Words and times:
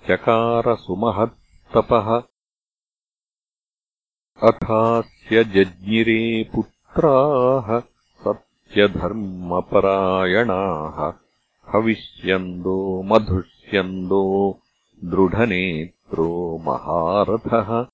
चकारसुमहत्तपः। 0.08 2.22
अथास्य 4.48 5.45
जज्ञिरे 5.45 6.50
पुत्राः 6.54 7.82
सत्यधर्मपरायणाः। 8.24 11.12
हविष्यन्दो 11.74 13.02
मधुष्यन्दो 13.02 14.59
दृढनेत्रो 15.04 16.59
महारथः। 16.59 17.86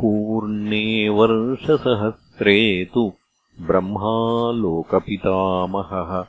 पूर्णे 0.00 1.08
वर्षसहस्रे 1.08 2.90
तु 2.94 3.12
ब्रह्मालोकपितामहः। 3.60 6.26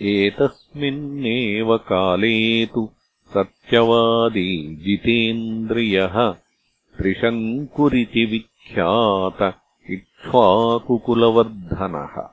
एतस्मिन्नेव 0.02 1.76
काले 1.76 2.66
तु 2.66 2.90
सत्यवादी 3.34 4.76
जितेन्द्रियः 4.76 6.34
त्रिशङ्कुरिति 6.98 8.24
विख्यात 8.24 9.58
इक्ष्वाकुकुलवर्धनः। 9.90 12.28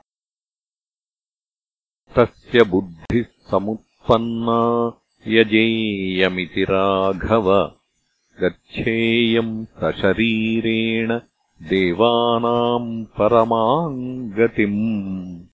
तस्य 2.16 2.64
बुद्धिः 2.64 3.24
समुत्पन्ना 3.50 4.92
यजेयमिति 5.26 6.64
राघव। 6.64 7.74
गच्छेयम् 8.42 9.64
सशरीरेण 9.64 11.20
देवानाम् 11.62 13.04
परमाम् 13.04 14.30
गतिम् 14.30 15.49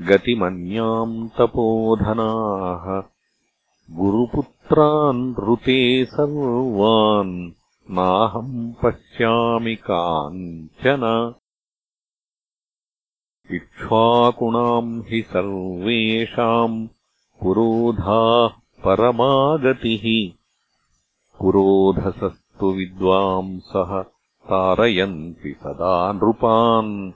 गतिमन्याम् 0.00 1.28
तपोधनाः 1.28 3.15
गुरुपुत्रान् 3.90 5.52
ऋते 5.52 6.04
सर्वान् 6.04 7.50
नाहम् 7.90 8.72
पश्यामि 8.82 9.74
काञ्चन। 9.74 11.34
इक्ष्वाकुणाम् 13.52 15.02
हि 15.08 15.22
सर्वेषाम् 15.22 16.86
पुरोधाः 17.42 18.48
परमागतिः। 18.84 20.32
पुरोधसस्तु 21.38 22.66
विद्वांसः 22.66 24.02
तारयन्ति 24.50 25.56
सदा 25.62 26.12
नृपान्। 26.12 27.12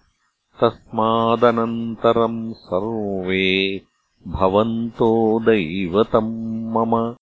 तस्मादनन्तरम् 0.61 2.53
सर्वे 2.53 3.83
भवन्तो 4.29 5.41
दैवतम् 5.41 6.71
मम। 6.73 7.15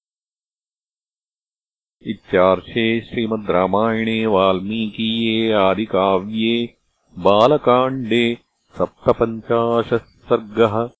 इत्यार्षे 2.02 3.00
श्रीमद् 3.00 3.50
रामायणे 3.50 4.26
वाल्मीकीये 4.26 5.52
आदिकाव्ये 5.52 6.76
बालकाण्डे 7.18 8.38
सप्तपञ्चाशः 8.78 9.98
सर्गः 9.98 10.97